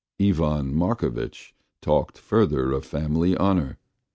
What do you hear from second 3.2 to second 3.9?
honour.